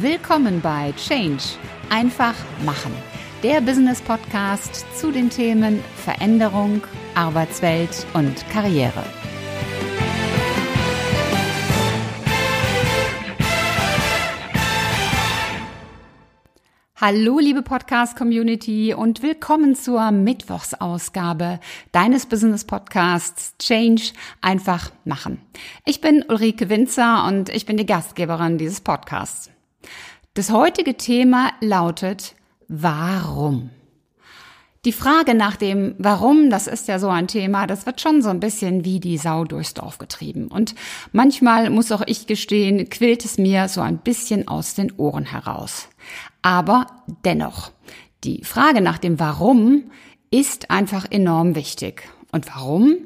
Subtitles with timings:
[0.00, 1.42] Willkommen bei Change.
[1.88, 2.34] Einfach
[2.66, 2.92] machen.
[3.42, 6.82] Der Business Podcast zu den Themen Veränderung,
[7.14, 9.02] Arbeitswelt und Karriere.
[16.96, 21.58] Hallo, liebe Podcast-Community und willkommen zur Mittwochsausgabe
[21.92, 25.40] deines Business-Podcasts Change einfach machen.
[25.86, 29.55] Ich bin Ulrike Winzer und ich bin die Gastgeberin dieses Podcasts.
[30.34, 32.34] Das heutige Thema lautet
[32.68, 33.70] Warum?
[34.84, 38.28] Die Frage nach dem Warum, das ist ja so ein Thema, das wird schon so
[38.28, 40.46] ein bisschen wie die Sau durchs Dorf getrieben.
[40.46, 40.76] Und
[41.10, 45.88] manchmal, muss auch ich gestehen, quillt es mir so ein bisschen aus den Ohren heraus.
[46.40, 46.86] Aber
[47.24, 47.72] dennoch,
[48.22, 49.90] die Frage nach dem Warum
[50.30, 52.08] ist einfach enorm wichtig.
[52.30, 52.96] Und warum?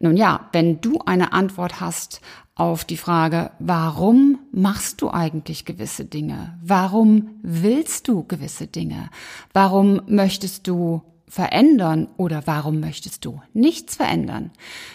[0.00, 2.20] Nun ja, wenn du eine Antwort hast
[2.60, 6.58] auf die Frage, warum machst du eigentlich gewisse Dinge?
[6.62, 9.08] Warum willst du gewisse Dinge?
[9.54, 14.50] Warum möchtest du verändern oder warum möchtest du nichts verändern?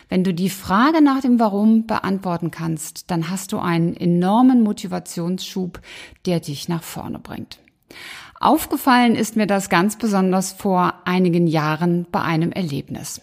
[0.09, 5.81] Wenn du die Frage nach dem Warum beantworten kannst, dann hast du einen enormen Motivationsschub,
[6.28, 7.58] der dich nach vorne bringt.
[8.40, 13.22] Aufgefallen ist mir das ganz besonders vor einigen Jahren bei einem Erlebnis.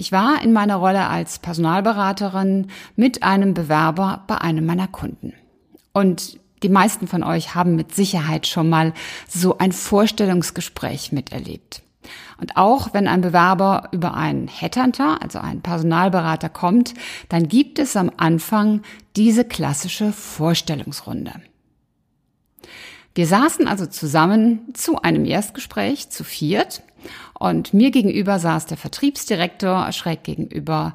[0.00, 5.34] Ich war in meiner Rolle als Personalberaterin mit einem Bewerber bei einem meiner Kunden.
[5.92, 8.94] Und die meisten von euch haben mit Sicherheit schon mal
[9.28, 11.82] so ein Vorstellungsgespräch miterlebt.
[12.40, 16.94] Und auch wenn ein Bewerber über einen Headhunter, also einen Personalberater kommt,
[17.28, 18.80] dann gibt es am Anfang
[19.16, 21.42] diese klassische Vorstellungsrunde.
[23.14, 26.82] Wir saßen also zusammen zu einem Erstgespräch zu viert
[27.38, 30.94] und mir gegenüber saß der Vertriebsdirektor, schräg gegenüber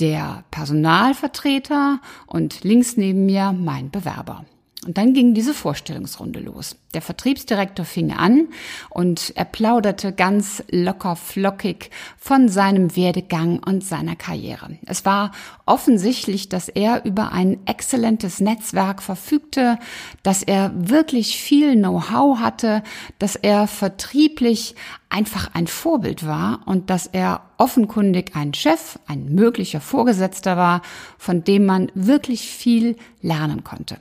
[0.00, 4.44] der Personalvertreter und links neben mir mein Bewerber.
[4.84, 6.74] Und dann ging diese Vorstellungsrunde los.
[6.92, 8.48] Der Vertriebsdirektor fing an
[8.90, 14.76] und er plauderte ganz locker flockig von seinem Werdegang und seiner Karriere.
[14.84, 15.30] Es war
[15.66, 19.78] offensichtlich, dass er über ein exzellentes Netzwerk verfügte,
[20.24, 22.82] dass er wirklich viel Know-how hatte,
[23.20, 24.74] dass er vertrieblich
[25.08, 30.82] einfach ein Vorbild war und dass er offenkundig ein Chef, ein möglicher Vorgesetzter war,
[31.18, 33.98] von dem man wirklich viel lernen konnte.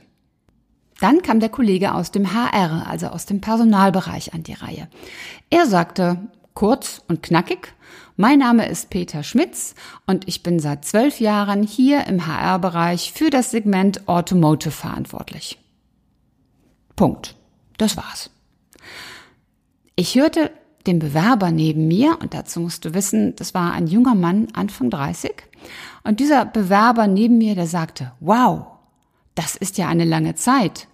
[1.02, 4.88] Dann kam der Kollege aus dem HR, also aus dem Personalbereich an die Reihe.
[5.50, 7.74] Er sagte kurz und knackig,
[8.18, 9.74] mein Name ist Peter Schmitz
[10.06, 15.58] und ich bin seit zwölf Jahren hier im HR-Bereich für das Segment Automotive verantwortlich.
[16.96, 17.36] Punkt.
[17.80, 18.30] Das war's.
[19.96, 20.52] Ich hörte
[20.86, 24.92] den Bewerber neben mir, und dazu musst du wissen, das war ein junger Mann, Anfang
[24.92, 25.34] 30,
[26.04, 28.68] und dieser Bewerber neben mir, der sagte, wow,
[29.34, 30.88] das ist ja eine lange Zeit.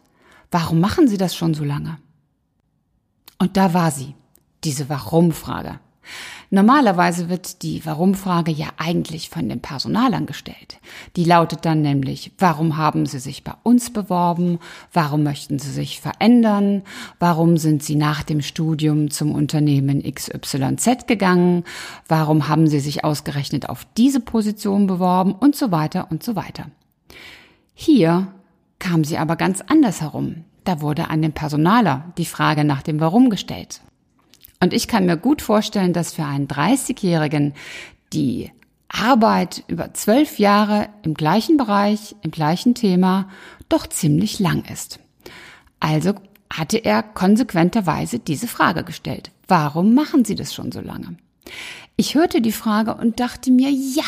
[0.51, 1.97] Warum machen Sie das schon so lange?
[3.37, 4.15] Und da war sie,
[4.63, 5.79] diese Warum-Frage.
[6.49, 10.79] Normalerweise wird die Warum-Frage ja eigentlich von den Personalern gestellt.
[11.17, 14.59] Die lautet dann nämlich, warum haben Sie sich bei uns beworben?
[14.93, 16.83] Warum möchten Sie sich verändern?
[17.19, 21.65] Warum sind Sie nach dem Studium zum Unternehmen XYZ gegangen?
[22.07, 25.33] Warum haben Sie sich ausgerechnet auf diese Position beworben?
[25.33, 26.67] Und so weiter und so weiter.
[27.73, 28.33] Hier
[28.79, 30.45] kam sie aber ganz anders herum.
[30.63, 33.81] Da wurde an den Personaler die Frage nach dem Warum gestellt.
[34.59, 37.53] Und ich kann mir gut vorstellen, dass für einen 30-Jährigen
[38.13, 38.51] die
[38.89, 43.29] Arbeit über zwölf Jahre im gleichen Bereich, im gleichen Thema
[43.69, 44.99] doch ziemlich lang ist.
[45.79, 46.13] Also
[46.51, 49.31] hatte er konsequenterweise diese Frage gestellt.
[49.47, 51.17] Warum machen Sie das schon so lange?
[51.95, 54.03] Ich hörte die Frage und dachte mir, ja,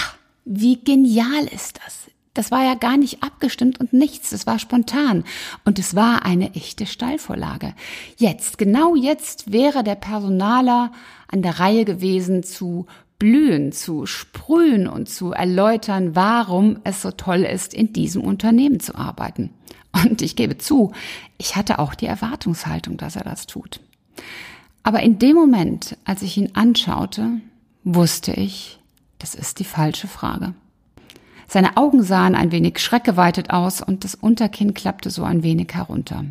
[0.45, 2.07] wie genial ist das?
[2.39, 4.29] Das war ja gar nicht abgestimmt und nichts.
[4.29, 5.25] Das war spontan.
[5.65, 7.73] Und es war eine echte Steilvorlage.
[8.15, 10.93] Jetzt, genau jetzt wäre der Personaler
[11.27, 12.85] an der Reihe gewesen zu
[13.17, 18.95] blühen, zu sprühen und zu erläutern, warum es so toll ist, in diesem Unternehmen zu
[18.95, 19.49] arbeiten.
[19.91, 20.93] Und ich gebe zu,
[21.37, 23.81] ich hatte auch die Erwartungshaltung, dass er das tut.
[24.83, 27.41] Aber in dem Moment, als ich ihn anschaute,
[27.83, 28.79] wusste ich,
[29.17, 30.53] das ist die falsche Frage.
[31.49, 36.25] Seine Augen sahen ein wenig schreckgeweitet aus und das Unterkinn klappte so ein wenig herunter.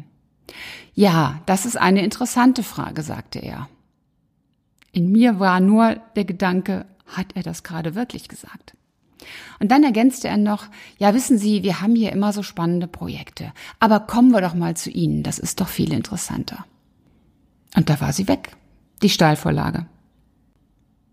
[0.95, 3.69] Ja, das ist eine interessante Frage, sagte er.
[4.93, 8.75] In mir war nur der Gedanke, hat er das gerade wirklich gesagt?
[9.59, 10.67] Und dann ergänzte er noch,
[10.99, 14.77] ja, wissen Sie, wir haben hier immer so spannende Projekte, aber kommen wir doch mal
[14.77, 16.65] zu Ihnen, das ist doch viel interessanter.
[17.75, 18.57] Und da war sie weg,
[19.03, 19.87] die Stahlvorlage.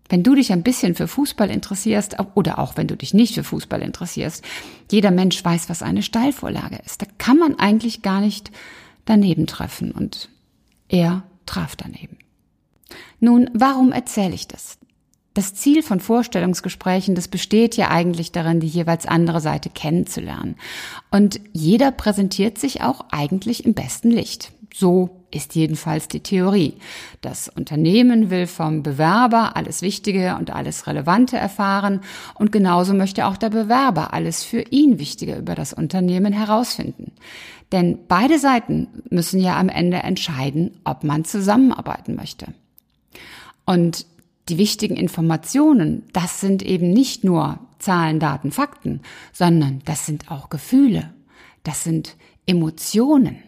[0.08, 3.44] Wenn du dich ein bisschen für Fußball interessierst, oder auch wenn du dich nicht für
[3.44, 4.44] Fußball interessierst,
[4.90, 7.02] jeder Mensch weiß, was eine Steilvorlage ist.
[7.02, 8.50] Da kann man eigentlich gar nicht
[9.04, 10.28] daneben treffen und
[10.88, 12.18] er traf daneben.
[13.20, 14.78] Nun, warum erzähle ich das?
[15.34, 20.56] Das Ziel von Vorstellungsgesprächen, das besteht ja eigentlich darin, die jeweils andere Seite kennenzulernen.
[21.10, 24.52] Und jeder präsentiert sich auch eigentlich im besten Licht.
[24.72, 26.74] So ist jedenfalls die Theorie.
[27.20, 32.00] Das Unternehmen will vom Bewerber alles Wichtige und alles Relevante erfahren
[32.34, 37.12] und genauso möchte auch der Bewerber alles für ihn Wichtige über das Unternehmen herausfinden.
[37.72, 42.46] Denn beide Seiten müssen ja am Ende entscheiden, ob man zusammenarbeiten möchte.
[43.64, 44.06] Und
[44.48, 49.00] die wichtigen Informationen, das sind eben nicht nur Zahlen, Daten, Fakten,
[49.32, 51.12] sondern das sind auch Gefühle,
[51.64, 53.38] das sind Emotionen.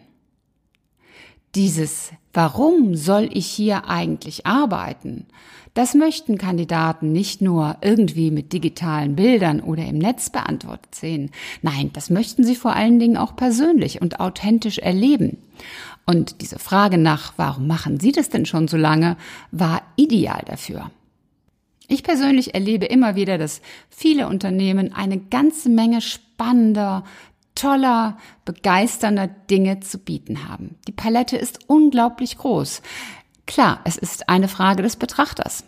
[1.55, 5.25] Dieses Warum soll ich hier eigentlich arbeiten?
[5.73, 11.31] Das möchten Kandidaten nicht nur irgendwie mit digitalen Bildern oder im Netz beantwortet sehen.
[11.61, 15.37] Nein, das möchten sie vor allen Dingen auch persönlich und authentisch erleben.
[16.05, 19.17] Und diese Frage nach, warum machen Sie das denn schon so lange,
[19.51, 20.91] war ideal dafür.
[21.87, 27.03] Ich persönlich erlebe immer wieder, dass viele Unternehmen eine ganze Menge spannender,
[27.59, 30.75] toller, begeisternder Dinge zu bieten haben.
[30.87, 32.81] Die Palette ist unglaublich groß.
[33.45, 35.65] Klar, es ist eine Frage des Betrachters.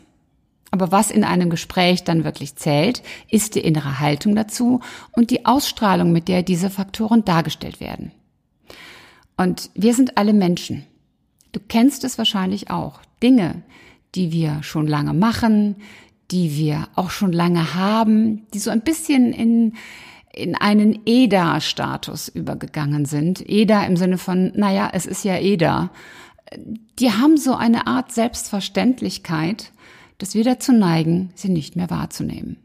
[0.71, 4.79] Aber was in einem Gespräch dann wirklich zählt, ist die innere Haltung dazu
[5.11, 8.13] und die Ausstrahlung, mit der diese Faktoren dargestellt werden.
[9.35, 10.85] Und wir sind alle Menschen.
[11.51, 13.01] Du kennst es wahrscheinlich auch.
[13.21, 13.63] Dinge,
[14.15, 15.75] die wir schon lange machen,
[16.31, 19.73] die wir auch schon lange haben, die so ein bisschen in,
[20.33, 23.47] in einen EDA-Status übergegangen sind.
[23.47, 25.89] EDA im Sinne von, naja, es ist ja EDA.
[26.99, 29.71] Die haben so eine Art Selbstverständlichkeit,
[30.17, 32.57] dass wir dazu neigen, sie nicht mehr wahrzunehmen.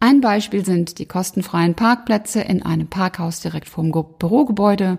[0.00, 4.98] Ein Beispiel sind die kostenfreien Parkplätze in einem Parkhaus direkt vorm Bürogebäude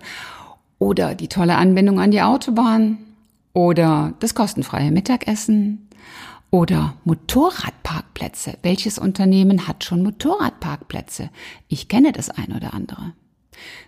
[0.78, 2.98] oder die tolle Anbindung an die Autobahn
[3.54, 5.89] oder das kostenfreie Mittagessen
[6.52, 8.58] oder Motorradparkplätze.
[8.62, 11.30] Welches Unternehmen hat schon Motorradparkplätze?
[11.68, 13.14] Ich kenne das ein oder andere.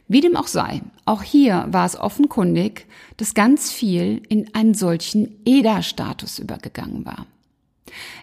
[0.08, 2.88] Wie dem auch sei, auch hier war es offenkundig,
[3.18, 7.26] dass ganz viel in einen solchen EDA-Status übergegangen war.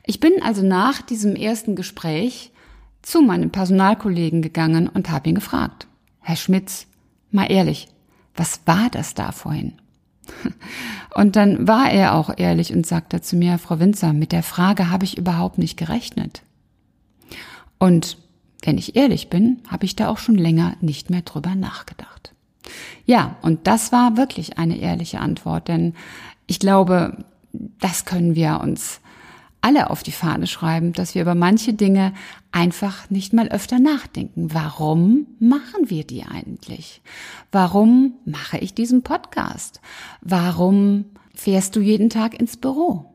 [0.05, 2.53] Ich bin also nach diesem ersten Gespräch
[3.03, 5.87] zu meinem Personalkollegen gegangen und habe ihn gefragt,
[6.21, 6.87] Herr Schmitz,
[7.31, 7.89] mal ehrlich,
[8.35, 9.75] was war das da vorhin?
[11.15, 14.91] Und dann war er auch ehrlich und sagte zu mir, Frau Winzer, mit der Frage
[14.91, 16.43] habe ich überhaupt nicht gerechnet.
[17.79, 18.19] Und
[18.63, 22.35] wenn ich ehrlich bin, habe ich da auch schon länger nicht mehr drüber nachgedacht.
[23.07, 25.95] Ja, und das war wirklich eine ehrliche Antwort, denn
[26.47, 29.01] ich glaube, das können wir uns
[29.61, 32.13] alle auf die Fahne schreiben, dass wir über manche Dinge
[32.53, 34.53] einfach nicht mal öfter nachdenken.
[34.53, 37.03] Warum machen wir die eigentlich?
[37.53, 39.81] Warum mache ich diesen Podcast?
[40.21, 43.07] Warum fährst du jeden Tag ins Büro?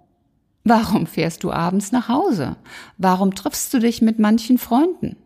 [0.63, 2.55] Warum fährst du abends nach Hause?
[2.97, 5.17] Warum triffst du dich mit manchen Freunden?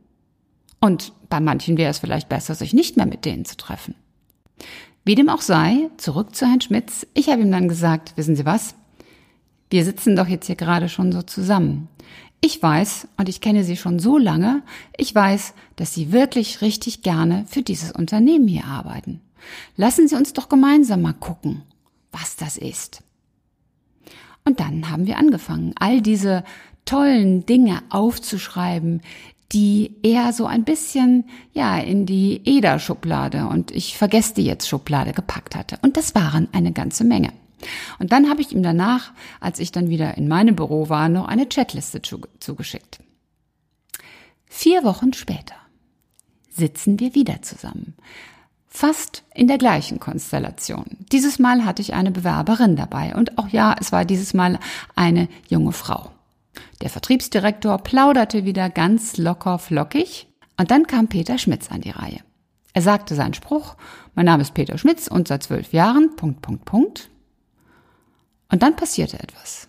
[0.79, 3.95] Und bei manchen wäre es vielleicht besser, sich nicht mehr mit denen zu treffen.
[5.03, 7.07] Wie dem auch sei, zurück zu Herrn Schmitz.
[7.13, 8.75] Ich habe ihm dann gesagt, wissen Sie was?
[9.69, 11.89] Wir sitzen doch jetzt hier gerade schon so zusammen.
[12.39, 14.61] Ich weiß, und ich kenne Sie schon so lange,
[14.95, 19.21] ich weiß, dass Sie wirklich richtig gerne für dieses Unternehmen hier arbeiten.
[19.75, 21.63] Lassen Sie uns doch gemeinsam mal gucken,
[22.11, 23.01] was das ist.
[24.45, 26.43] Und dann haben wir angefangen, all diese
[26.85, 29.01] tollen Dinge aufzuschreiben,
[29.51, 35.13] die er so ein bisschen, ja, in die EDA-Schublade und ich vergesse die jetzt Schublade
[35.13, 35.77] gepackt hatte.
[35.81, 37.31] Und das waren eine ganze Menge.
[37.99, 41.27] Und dann habe ich ihm danach, als ich dann wieder in meinem Büro war, noch
[41.27, 42.01] eine Chatliste
[42.39, 42.99] zugeschickt.
[44.45, 45.55] Vier Wochen später
[46.49, 47.95] sitzen wir wieder zusammen.
[48.67, 50.85] Fast in der gleichen Konstellation.
[51.11, 54.59] Dieses Mal hatte ich eine Bewerberin dabei und auch ja, es war dieses Mal
[54.95, 56.11] eine junge Frau.
[56.81, 62.19] Der Vertriebsdirektor plauderte wieder ganz locker flockig und dann kam Peter Schmitz an die Reihe.
[62.73, 63.75] Er sagte seinen Spruch,
[64.13, 67.09] mein Name ist Peter Schmitz und seit zwölf Jahren, Punkt, Punkt, Punkt.
[68.49, 69.67] Und dann passierte etwas.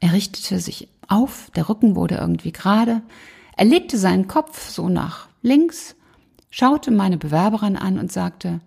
[0.00, 3.02] Er richtete sich auf, der Rücken wurde irgendwie gerade,
[3.56, 5.94] er legte seinen Kopf so nach links,
[6.50, 8.60] schaute meine Bewerberin an und sagte,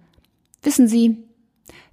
[0.62, 1.26] wissen Sie,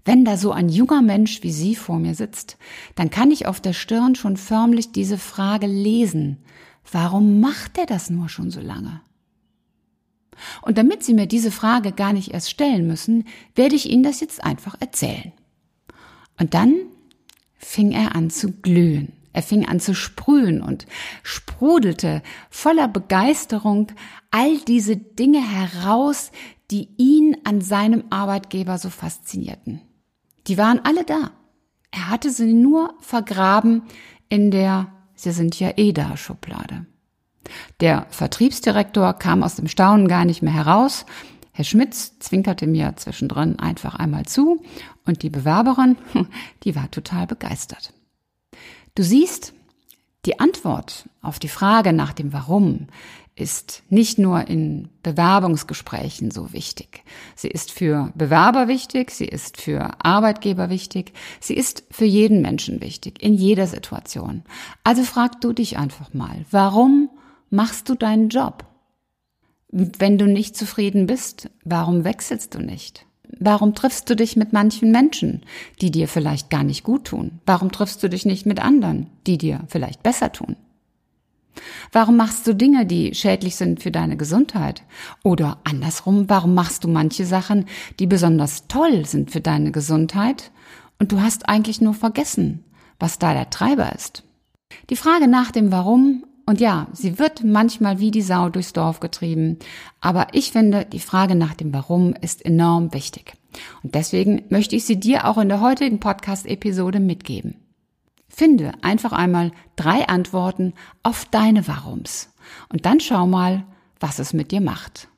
[0.04, 2.58] wenn da so ein junger Mensch wie Sie vor mir sitzt,
[2.96, 6.38] dann kann ich auf der Stirn schon förmlich diese Frage lesen.
[6.90, 9.00] Warum macht er das nur schon so lange?
[10.62, 14.20] Und damit Sie mir diese Frage gar nicht erst stellen müssen, werde ich Ihnen das
[14.20, 15.32] jetzt einfach erzählen.
[16.38, 16.74] Und dann
[17.62, 19.12] fing er an zu glühen.
[19.32, 20.86] Er fing an zu sprühen und
[21.22, 23.92] sprudelte voller Begeisterung
[24.30, 26.32] all diese Dinge heraus,
[26.70, 29.80] die ihn an seinem Arbeitgeber so faszinierten.
[30.46, 31.30] Die waren alle da.
[31.90, 33.82] Er hatte sie nur vergraben
[34.28, 34.92] in der
[35.22, 36.84] Sie sind ja eh da Schublade.
[37.80, 41.06] Der Vertriebsdirektor kam aus dem Staunen gar nicht mehr heraus.
[41.52, 44.62] Herr Schmitz zwinkerte mir zwischendrin einfach einmal zu
[45.04, 45.96] und die Bewerberin,
[46.64, 47.92] die war total begeistert.
[48.94, 49.52] Du siehst,
[50.24, 52.86] die Antwort auf die Frage nach dem Warum
[53.34, 57.02] ist nicht nur in Bewerbungsgesprächen so wichtig.
[57.34, 62.82] Sie ist für Bewerber wichtig, sie ist für Arbeitgeber wichtig, sie ist für jeden Menschen
[62.82, 64.42] wichtig, in jeder Situation.
[64.84, 67.08] Also frag du dich einfach mal, warum
[67.48, 68.64] machst du deinen Job?
[69.72, 73.06] Wenn du nicht zufrieden bist, warum wechselst du nicht?
[73.40, 75.40] Warum triffst du dich mit manchen Menschen,
[75.80, 77.40] die dir vielleicht gar nicht gut tun?
[77.46, 80.56] Warum triffst du dich nicht mit anderen, die dir vielleicht besser tun?
[81.90, 84.82] Warum machst du Dinge, die schädlich sind für deine Gesundheit?
[85.22, 87.64] Oder andersrum, warum machst du manche Sachen,
[87.98, 90.50] die besonders toll sind für deine Gesundheit
[90.98, 92.62] und du hast eigentlich nur vergessen,
[92.98, 94.22] was da der Treiber ist?
[94.90, 99.00] Die Frage nach dem Warum und ja, sie wird manchmal wie die Sau durchs Dorf
[99.00, 99.58] getrieben.
[100.00, 103.34] Aber ich finde, die Frage nach dem Warum ist enorm wichtig.
[103.82, 107.56] Und deswegen möchte ich sie dir auch in der heutigen Podcast-Episode mitgeben.
[108.28, 110.72] Finde einfach einmal drei Antworten
[111.02, 112.30] auf deine Warums.
[112.70, 113.64] Und dann schau mal,
[114.00, 115.08] was es mit dir macht.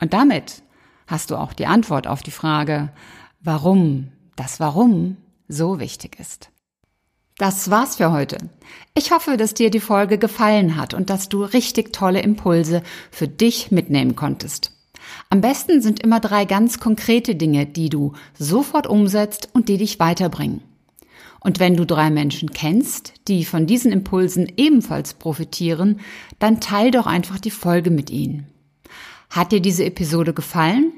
[0.00, 0.62] Und damit
[1.06, 2.92] hast du auch die Antwort auf die Frage,
[3.40, 5.16] warum das Warum
[5.48, 6.50] so wichtig ist.
[7.40, 8.36] Das war's für heute.
[8.94, 13.28] Ich hoffe, dass dir die Folge gefallen hat und dass du richtig tolle Impulse für
[13.28, 14.76] dich mitnehmen konntest.
[15.30, 19.98] Am besten sind immer drei ganz konkrete Dinge, die du sofort umsetzt und die dich
[19.98, 20.60] weiterbringen.
[21.40, 26.00] Und wenn du drei Menschen kennst, die von diesen Impulsen ebenfalls profitieren,
[26.40, 28.48] dann teil doch einfach die Folge mit ihnen.
[29.30, 30.92] Hat dir diese Episode gefallen?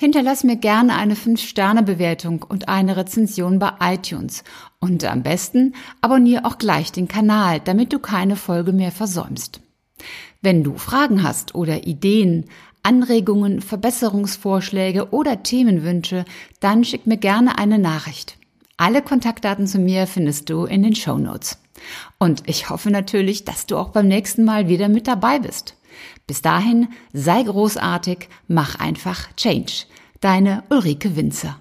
[0.00, 4.44] Hinterlass mir gerne eine 5-Sterne-Bewertung und eine Rezension bei iTunes.
[4.78, 9.60] Und am besten abonniere auch gleich den Kanal, damit du keine Folge mehr versäumst.
[10.40, 12.44] Wenn du Fragen hast oder Ideen,
[12.84, 16.24] Anregungen, Verbesserungsvorschläge oder Themenwünsche,
[16.60, 18.38] dann schick mir gerne eine Nachricht.
[18.76, 21.58] Alle Kontaktdaten zu mir findest du in den Show Notes.
[22.18, 25.74] Und ich hoffe natürlich, dass du auch beim nächsten Mal wieder mit dabei bist.
[26.26, 29.84] Bis dahin, sei großartig, mach einfach Change.
[30.20, 31.60] Deine Ulrike Winzer.